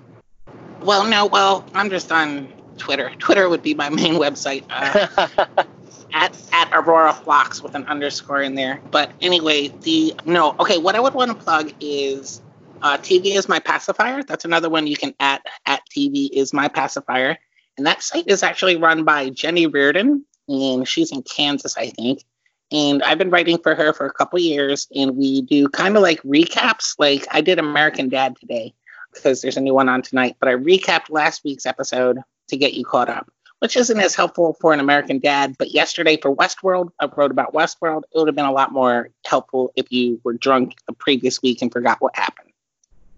[0.80, 1.26] Well, no.
[1.26, 3.10] Well, I'm just on Twitter.
[3.18, 4.64] Twitter would be my main website.
[4.70, 5.36] Uh,
[6.12, 8.80] at at Aurora Flocks with an underscore in there.
[8.90, 10.54] But anyway, the no.
[10.60, 12.40] Okay, what I would want to plug is
[12.82, 14.22] uh, TV is my pacifier.
[14.22, 17.36] That's another one you can at at TV is my pacifier,
[17.76, 22.24] and that site is actually run by Jenny Reardon, and she's in Kansas, I think.
[22.70, 26.02] And I've been writing for her for a couple years, and we do kind of
[26.02, 26.94] like recaps.
[26.98, 28.74] Like I did American Dad today
[29.12, 32.74] because there's a new one on tonight, but I recapped last week's episode to get
[32.74, 33.30] you caught up,
[33.60, 35.56] which isn't as helpful for an American Dad.
[35.58, 38.02] But yesterday for Westworld, I wrote about Westworld.
[38.12, 41.62] It would have been a lot more helpful if you were drunk the previous week
[41.62, 42.50] and forgot what happened.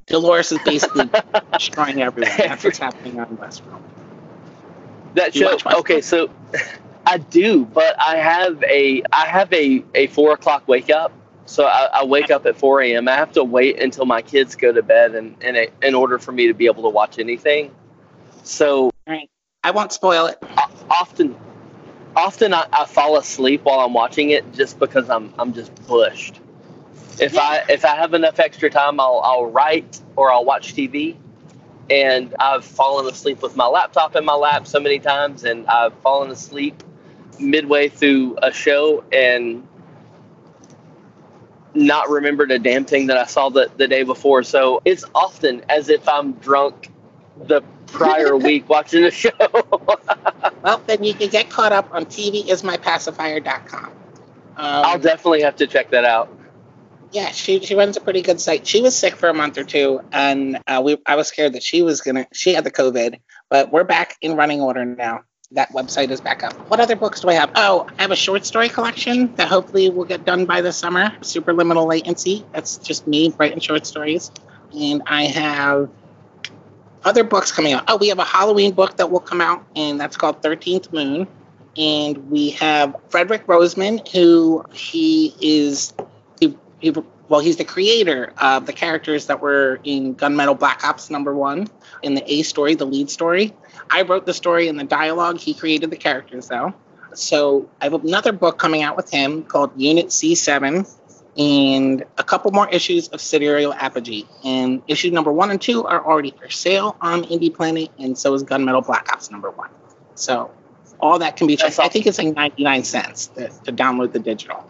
[0.06, 1.08] Dolores is basically
[1.52, 2.32] destroying everyone.
[2.36, 3.80] That's what's happening on Westworld.
[5.14, 5.58] That show.
[5.78, 6.30] Okay, so
[7.06, 11.12] I do, but I have a I have a, a four o'clock wake up.
[11.46, 13.08] So I, I wake up at 4 a.m.
[13.08, 16.20] I have to wait until my kids go to bed and, and a, in order
[16.20, 17.74] for me to be able to watch anything.
[18.44, 19.28] So right.
[19.64, 20.38] I won't spoil it.
[20.88, 21.36] Often,
[22.14, 26.38] often I, I fall asleep while I'm watching it just because I'm I'm just pushed.
[27.18, 27.40] If yeah.
[27.40, 31.16] I if I have enough extra time, I'll I'll write or I'll watch TV.
[31.90, 35.94] And I've fallen asleep with my laptop in my lap so many times, and I've
[35.94, 36.84] fallen asleep
[37.38, 39.66] midway through a show and
[41.74, 44.42] not remembered a damn thing that I saw the, the day before.
[44.42, 46.90] So it's often as if I'm drunk
[47.44, 49.30] the prior week watching the show.
[50.62, 53.84] well, then you can get caught up on TVismypacifier.com.
[53.84, 53.94] Um,
[54.56, 56.36] I'll definitely have to check that out
[57.12, 58.66] yeah, she she runs a pretty good site.
[58.66, 61.62] She was sick for a month or two, and uh, we I was scared that
[61.62, 65.22] she was gonna she had the COVID, but we're back in running order now.
[65.52, 66.52] That website is back up.
[66.70, 67.50] What other books do I have?
[67.56, 71.10] Oh, I have a short story collection that hopefully will get done by the summer.
[71.22, 72.46] Superliminal latency.
[72.52, 74.30] That's just me writing short stories,
[74.72, 75.90] and I have
[77.04, 77.82] other books coming out.
[77.88, 81.26] Oh, we have a Halloween book that will come out, and that's called Thirteenth Moon.
[81.76, 85.92] And we have Frederick Roseman, who he is
[86.38, 86.56] he,
[87.30, 91.68] well, he's the creator of the characters that were in Gunmetal Black Ops number one
[92.02, 93.54] in the A story, the lead story.
[93.88, 95.38] I wrote the story and the dialogue.
[95.38, 96.74] He created the characters, though.
[97.14, 100.92] So I have another book coming out with him called Unit C7
[101.38, 104.26] and a couple more issues of Sidereal Apogee.
[104.44, 108.34] And issue number one and two are already for sale on Indie Planet, and so
[108.34, 109.70] is Gunmetal Black Ops number one.
[110.16, 110.50] So
[110.98, 111.78] all that can be checked.
[111.78, 114.68] I think it's like 99 cents to, to download the digital.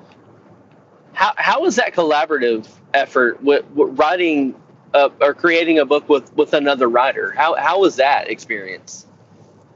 [1.20, 4.54] How how was that collaborative effort with, with writing
[4.94, 7.30] or creating a book with with another writer?
[7.30, 9.06] How how was that experience?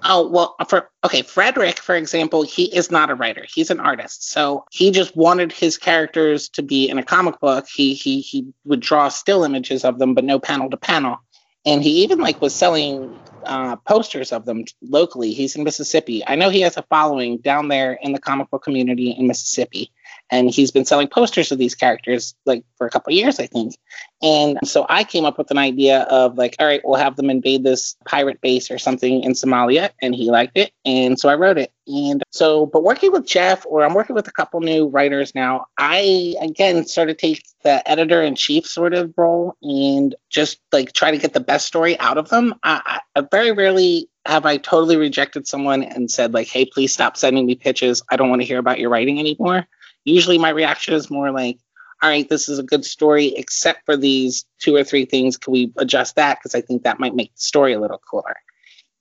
[0.03, 4.31] Oh well, for okay, Frederick, for example, he is not a writer; he's an artist.
[4.31, 7.67] So he just wanted his characters to be in a comic book.
[7.69, 11.19] He he he would draw still images of them, but no panel to panel.
[11.67, 15.35] And he even like was selling uh, posters of them locally.
[15.35, 16.23] He's in Mississippi.
[16.27, 19.93] I know he has a following down there in the comic book community in Mississippi
[20.31, 23.75] and he's been selling posters of these characters like for a couple years, I think.
[24.23, 27.31] And so I came up with an idea of like, all right, we'll have them
[27.31, 31.35] invade this pirate base or something in Somalia, and he liked it, and so I
[31.35, 31.73] wrote it.
[31.87, 35.67] And so, but working with Jeff, or I'm working with a couple new writers now,
[35.77, 40.93] I again sort of take the editor in chief sort of role and just like
[40.93, 42.55] try to get the best story out of them.
[42.63, 47.17] I, I very rarely have I totally rejected someone and said like, "Hey, please stop
[47.17, 48.03] sending me pitches.
[48.11, 49.67] I don't want to hear about your writing anymore."
[50.05, 51.59] Usually, my reaction is more like,
[52.03, 55.37] "All right, this is a good story, except for these two or three things.
[55.37, 56.39] Can we adjust that?
[56.39, 58.37] Because I think that might make the story a little cooler."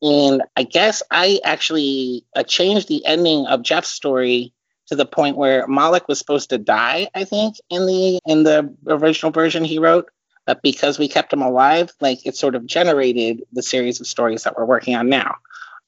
[0.01, 4.53] And I guess I actually uh, changed the ending of Jeff's story
[4.87, 7.07] to the point where Malek was supposed to die.
[7.15, 10.09] I think in the in the original version he wrote,
[10.45, 14.43] but because we kept him alive, like it sort of generated the series of stories
[14.43, 15.35] that we're working on now.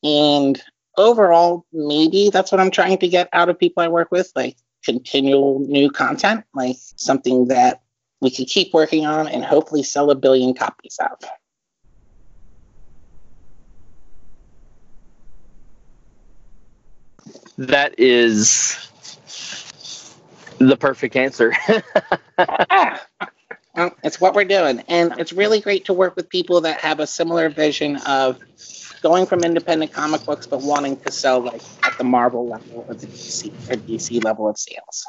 [0.01, 0.61] And
[0.97, 4.55] overall, maybe that's what I'm trying to get out of people I work with, like
[4.85, 7.81] continual new content, like something that
[8.21, 11.19] we can keep working on and hopefully sell a billion copies of.
[17.57, 18.89] That is
[20.59, 21.53] the perfect answer.
[22.37, 23.01] Ah,
[23.75, 24.83] well, it's what we're doing.
[24.89, 28.39] And it's really great to work with people that have a similar vision of
[29.05, 32.95] going from independent comic books but wanting to sell like at the Marvel level or
[32.95, 35.05] the DC or DC level of sales.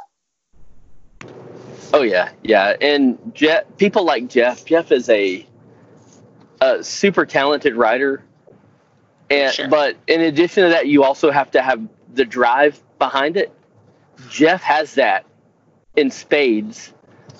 [1.94, 2.76] Oh yeah, yeah.
[2.82, 4.66] And Jeff, people like Jeff.
[4.66, 5.46] Jeff is a,
[6.60, 8.22] a super talented writer,
[9.30, 9.68] and Sure.
[9.68, 11.80] but in addition to that, you also have to have
[12.12, 13.50] the drive behind it.
[14.28, 15.24] Jeff has that
[15.96, 16.92] in spades.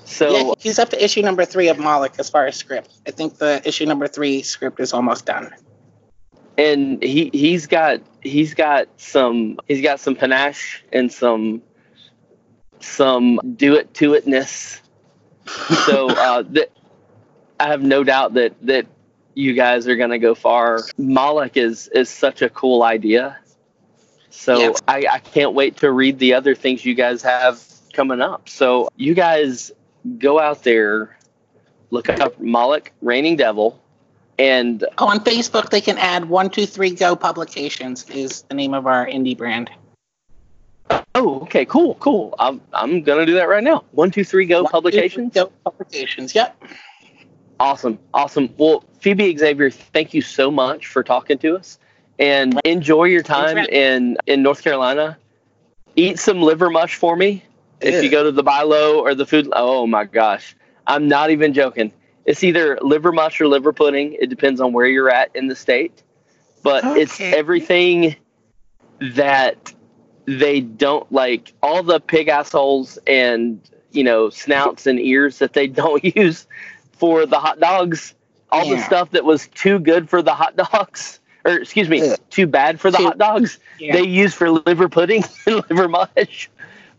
[0.06, 2.94] So yeah, he's up to issue number three of Malek as far as script.
[3.06, 5.52] I think the issue number three script is almost done.
[6.58, 11.62] And he he's got he's got some he's got some panache and some
[12.80, 14.80] some do it to itness.
[15.84, 16.70] So uh, that
[17.60, 18.86] I have no doubt that that
[19.34, 20.80] you guys are gonna go far.
[20.96, 23.38] Malek is is such a cool idea.
[24.30, 24.72] So Yeah.
[24.86, 28.48] I, I can't wait to read the other things you guys have coming up.
[28.48, 29.72] So you guys
[30.18, 31.18] go out there,
[31.90, 33.80] look up Malek Reigning Devil,
[34.38, 38.75] and Oh, on Facebook they can add one two three go publications is the name
[38.75, 39.70] of our indie brand.
[41.14, 42.35] Oh, okay, cool, cool.
[42.38, 43.85] I'm I'm gonna do that right now.
[43.92, 44.62] One, two, three, go.
[44.62, 45.33] One, two, publications.
[45.33, 46.35] Three, Go publications.
[46.35, 46.62] Yep.
[47.59, 48.53] Awesome, awesome.
[48.59, 51.79] Well, Phoebe Xavier, thank you so much for talking to us,
[52.18, 55.16] and enjoy your time in in North Carolina.
[55.96, 57.42] Eat some liver mush for me
[57.81, 59.49] if you go to the Bi-Lo or the food.
[59.53, 60.55] Oh my gosh,
[60.87, 61.92] I'm not even joking.
[62.26, 64.16] It's either liver mush or liver pudding.
[64.20, 66.02] It depends on where you're at in the state,
[66.62, 68.16] but it's everything
[69.00, 69.72] that
[70.26, 73.60] they don't like all the pig assholes and
[73.92, 76.46] you know snouts and ears that they don't use
[76.92, 78.14] for the hot dogs.
[78.50, 82.18] All the stuff that was too good for the hot dogs or excuse me Ugh.
[82.30, 83.92] too bad for the Too- hot dogs Yeah.
[83.94, 86.48] they use for liver pudding and liver mush.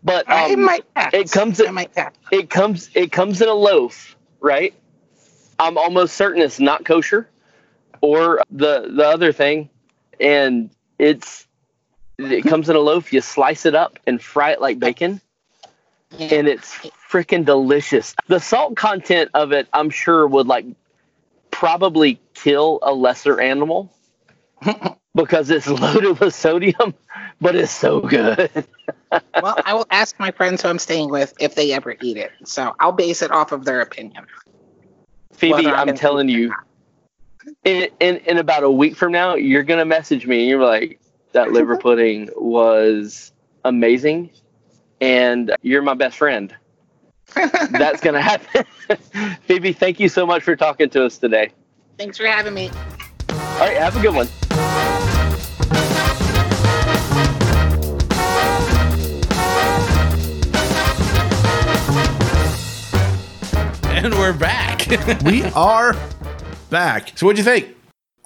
[0.04, 0.68] But I um,
[1.12, 1.60] it comes-
[2.30, 4.72] it comes it comes in a loaf right
[5.58, 7.28] i'm almost certain it's not kosher
[8.00, 9.68] or the the other thing.
[10.20, 11.46] And it's
[12.18, 13.12] it comes in a loaf.
[13.12, 15.20] You slice it up and fry it like bacon.
[16.18, 16.74] And it's
[17.10, 18.14] freaking delicious.
[18.26, 20.66] The salt content of it i'm sure would like
[21.50, 23.92] probably kill a lesser animal
[25.14, 26.94] because it's loaded with sodium
[27.40, 28.50] but it's so good.
[29.40, 32.32] Well, I will ask my friends who I'm staying with if they ever eat it.
[32.44, 34.26] So I'll base it off of their opinion.
[35.38, 36.54] Phoebe i'm gonna telling eat it or you
[37.64, 41.00] in, in in about a week from now, you're gonna message me and you're like,
[41.32, 43.32] that liver pudding was
[43.64, 44.30] amazing,
[45.00, 46.54] and you're my best friend.
[47.34, 48.64] That's gonna happen.
[49.42, 51.52] Phoebe, thank you so much for talking to us today.
[51.98, 52.70] Thanks for having me.
[53.30, 54.28] All right, have a good one.
[63.98, 64.86] And we're back.
[65.24, 65.96] we are
[66.70, 67.18] back.
[67.18, 67.74] so what'd you think?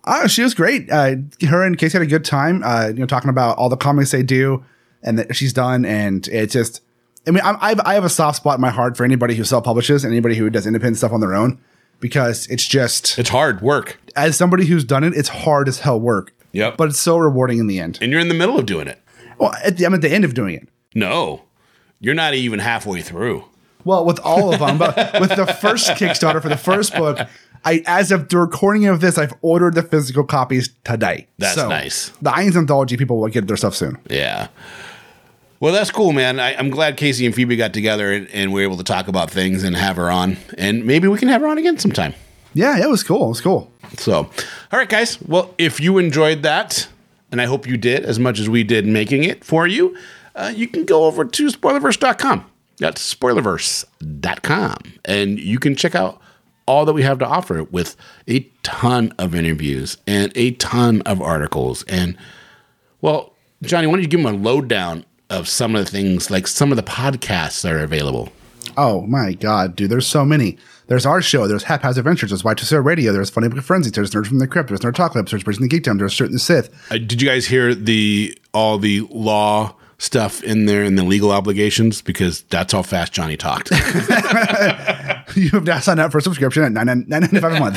[0.05, 0.91] Oh, she was great.
[0.91, 1.15] Uh,
[1.49, 2.63] her and Casey had a good time.
[2.63, 4.63] Uh, you know, talking about all the comics they do
[5.03, 6.83] and that she's done, and it's just.
[7.27, 9.45] I mean, I'm, I've, I have a soft spot in my heart for anybody who
[9.45, 11.59] self publishes, anybody who does independent stuff on their own,
[12.01, 13.99] because it's just It's hard work.
[14.15, 16.35] as somebody who's done it, it's hard as hell work.
[16.53, 16.77] Yep.
[16.77, 17.99] But it's so rewarding in the end.
[18.03, 19.01] and you're in the middle of doing it.
[19.39, 20.69] Well, at the, I'm at the end of doing it.
[20.95, 21.45] No,
[21.99, 23.45] you're not even halfway through.
[23.85, 27.19] Well, with all of them, but with the first Kickstarter for the first book,
[27.65, 31.29] I as of the recording of this, I've ordered the physical copies today.
[31.39, 32.09] That's nice.
[32.21, 33.99] The Eynes Anthology people will get their stuff soon.
[34.09, 34.49] Yeah.
[35.61, 36.41] Well, that's cool, man.
[36.41, 39.07] I, I'm glad Casey and Phoebe got together and, and we were able to talk
[39.07, 40.37] about things and have her on.
[40.59, 42.15] And maybe we can have her on again sometime.
[42.53, 43.27] Yeah, it was cool.
[43.27, 43.71] It was cool.
[43.97, 44.29] So, all
[44.73, 45.23] right, guys.
[45.23, 46.89] Well, if you enjoyed that,
[47.31, 49.97] and I hope you did as much as we did making it for you,
[50.35, 52.45] uh, you can go over to spoilerverse.com.
[52.79, 54.77] That's spoilerverse.com.
[55.05, 56.21] And you can check out
[56.67, 57.97] all that we have to offer with
[58.29, 61.83] a ton of interviews and a ton of articles.
[61.85, 62.17] And,
[63.01, 66.47] well, Johnny, why don't you give them a lowdown of some of the things, like
[66.47, 68.33] some of the podcasts that are available?
[68.77, 69.91] Oh my god, dude!
[69.91, 70.57] There's so many.
[70.87, 71.47] There's our show.
[71.47, 72.31] There's Haphazard Adventures.
[72.31, 73.13] There's White to Radio.
[73.13, 73.97] There's Funny Book Forensics.
[73.97, 74.69] There's Nerds from the Crypt.
[74.69, 75.29] There's Nerd Talk Club.
[75.29, 75.99] There's Bridging the Geek Down.
[75.99, 76.71] There's Certain the Sith.
[76.91, 81.31] Uh, did you guys hear the all the law stuff in there and the legal
[81.31, 82.03] obligations?
[82.03, 83.71] Because that's how fast Johnny talked.
[85.37, 87.77] you have now signed up for a subscription at nine ninety five a month.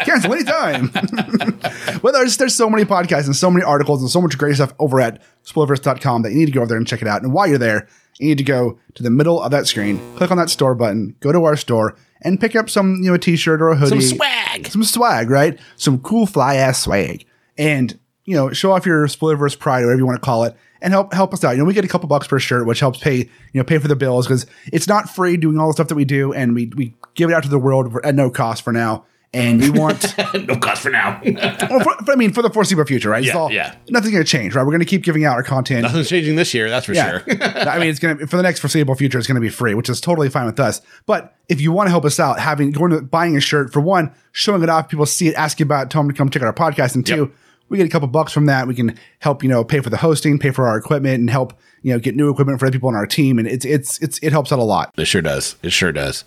[0.00, 0.90] Cancel anytime.
[2.02, 4.74] well, there's there's so many podcasts and so many articles and so much great stuff
[4.78, 7.22] over at spoilerverse.com that you need to go over there and check it out.
[7.22, 7.88] And while you're there,
[8.18, 11.16] you need to go to the middle of that screen, click on that store button,
[11.20, 14.00] go to our store, and pick up some, you know, a t-shirt or a hoodie.
[14.00, 14.66] Some swag.
[14.68, 15.58] Some swag, right?
[15.76, 17.26] Some cool fly ass swag.
[17.58, 20.56] And, you know, show off your spoilerverse pride or whatever you want to call it.
[20.84, 21.52] And help help us out.
[21.52, 23.78] You know, we get a couple bucks per shirt, which helps pay, you know, pay
[23.78, 26.54] for the bills because it's not free doing all the stuff that we do, and
[26.54, 29.04] we we give it out to the world at no cost for now.
[29.32, 30.14] And we want
[30.46, 31.20] no cost for now.
[31.24, 33.24] well, for, for- I mean, for the foreseeable future, right?
[33.24, 33.74] Yeah, all- yeah.
[33.88, 34.62] Nothing's going to change, right?
[34.62, 35.82] We're going to keep giving out our content.
[35.82, 37.18] Nothing's changing this year, that's for Yeah.
[37.18, 37.42] sure.
[37.42, 39.48] I mean, it's going to, be for the next foreseeable future, it's going to be
[39.48, 40.82] free, which is totally fine with us.
[41.06, 43.80] But if you want to help us out, having, going to buying a shirt, for
[43.80, 46.30] one, showing it off, people see it, ask you about it, tell them to come
[46.30, 46.94] check out our podcast.
[46.94, 47.30] And two, Yep.
[47.68, 48.66] We get a couple bucks from that.
[48.66, 51.58] We can help, you know, pay for the hosting, pay for our equipment and help,
[51.82, 53.38] you know, get new equipment for the people on our team.
[53.38, 54.92] And it's, it's, it's, it helps out a lot.
[54.96, 55.56] it sure does.
[55.62, 56.24] It sure does.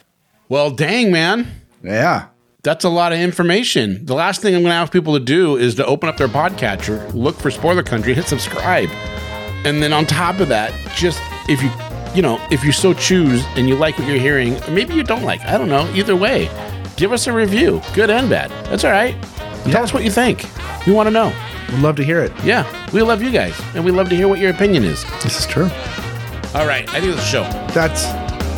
[0.50, 1.48] Well, dang, man.
[1.84, 2.28] Yeah.
[2.64, 4.06] That's a lot of information.
[4.06, 6.28] The last thing I'm going to ask people to do is to open up their
[6.28, 8.90] podcatcher, look for Spoiler Country, hit subscribe.
[9.64, 11.70] And then on top of that, just if you,
[12.16, 15.24] you know, if you so choose and you like what you're hearing, maybe you don't
[15.24, 16.50] like, I don't know, either way,
[16.98, 18.50] give us a review, good and bad.
[18.66, 19.16] That's all right.
[19.72, 20.46] Tell us what you think.
[20.86, 21.34] We want to know.
[21.70, 22.32] We'd love to hear it.
[22.44, 25.04] Yeah, we love you guys, and we love to hear what your opinion is.
[25.22, 25.70] This is true.
[26.56, 27.44] All right, I think it's a show.
[27.74, 28.06] That's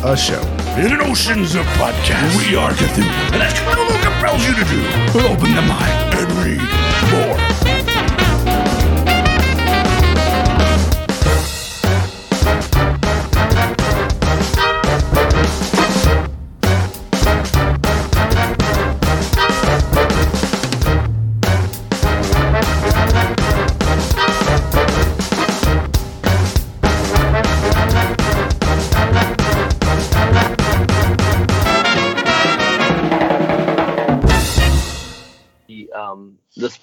[0.04, 0.40] a show.
[0.78, 3.02] In an oceans of podcasts, we are Cthulhu.
[3.32, 5.28] And that's what Cthulhu compels you to do.
[5.28, 6.60] Open the mind and read
[7.10, 7.49] more.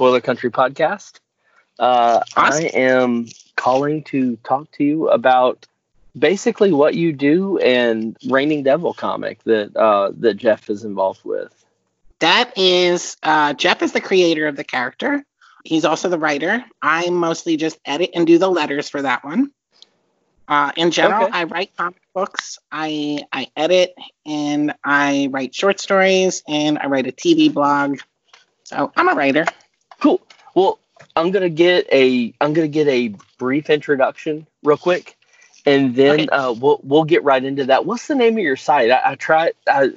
[0.08, 1.20] Spoiler Country podcast.
[1.78, 2.64] Uh, Awesome.
[2.64, 3.26] I am
[3.58, 5.68] calling to talk to you about
[6.18, 11.54] basically what you do and Reigning Devil comic that uh, that Jeff is involved with.
[12.20, 15.26] That is uh, Jeff is the creator of the character.
[15.66, 16.64] He's also the writer.
[16.82, 19.52] I mostly just edit and do the letters for that one.
[20.48, 21.38] Uh, in general, Okay.
[21.38, 22.60] I write comic books.
[22.72, 23.94] I I edit
[24.26, 28.00] and I write short stories and I write a TV blog.
[28.64, 29.44] So I'm a writer.
[30.00, 30.22] Cool.
[30.56, 30.80] Well,
[31.16, 35.18] I'm gonna get a I'm gonna get a brief introduction real quick,
[35.66, 36.28] and then Okay.
[36.32, 37.86] uh, we'll we'll get right into that.
[37.86, 38.92] What's the name of your site?
[38.92, 39.54] I, I tried.
[39.68, 39.92] I,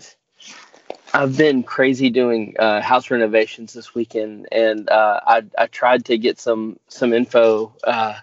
[1.13, 6.19] I've been crazy doing uh, house renovations this weekend, and uh, I I tried to
[6.19, 8.15] get some some info, uh,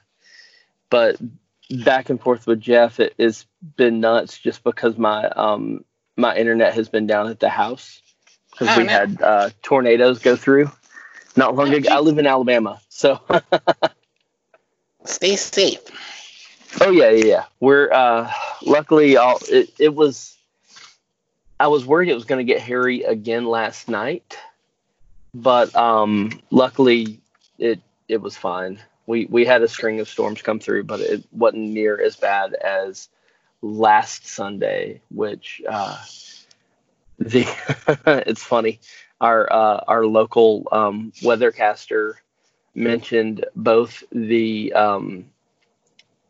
[0.89, 1.17] but
[1.69, 5.83] back and forth with Jeff, it, it's been nuts just because my um
[6.15, 8.01] my internet has been down at the house
[8.51, 10.71] because Oh, we had uh, tornadoes go through
[11.37, 11.89] not long ago.
[11.91, 13.19] I live in Alabama, so
[15.05, 15.79] Stay safe.
[16.81, 17.43] oh yeah, yeah, yeah.
[17.59, 18.31] We're uh,
[18.65, 20.35] luckily all it, it was.
[21.59, 24.37] I was worried it was going to get hairy again last night,
[25.33, 27.19] but um, luckily
[27.57, 28.79] it it was fine.
[29.05, 32.53] We we had a string of storms come through, but it wasn't near as bad
[32.55, 33.07] as
[33.61, 35.97] last Sunday, which uh,
[37.19, 37.47] the
[38.27, 38.79] it's funny.
[39.19, 42.13] Our uh, our local um, weathercaster
[42.75, 45.25] mentioned both the um,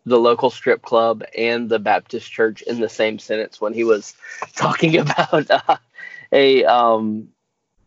[0.06, 4.16] the local strip club and the Baptist church in the same sentence when he was
[4.56, 5.78] talking about uh,
[6.32, 7.30] a um,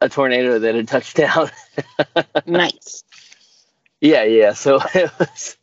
[0.00, 1.50] a tornado that had touched down.
[2.46, 3.04] Nice.
[4.00, 4.52] yeah, yeah.
[4.52, 5.56] So it was,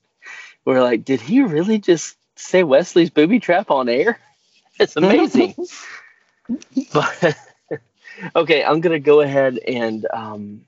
[0.65, 4.19] we're like, did he really just say Wesley's booby trap on air?
[4.79, 5.55] It's amazing.
[6.93, 7.37] but
[8.35, 10.65] okay, I'm gonna go ahead and um,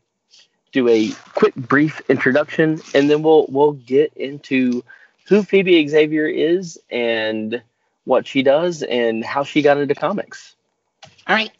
[0.71, 4.83] do a quick, brief introduction, and then we'll we'll get into
[5.27, 7.61] who Phoebe Xavier is and
[8.05, 10.55] what she does and how she got into comics.
[11.27, 11.51] All right.